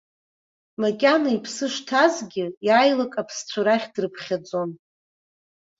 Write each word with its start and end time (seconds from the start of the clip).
Макьана 0.81 1.29
иԥсы 1.37 1.67
шҭазгьы 1.73 2.45
иааилак 2.67 3.13
аԥсцәа 3.21 3.61
рахь 3.65 3.87
дрыԥхьаӡон. 3.93 4.69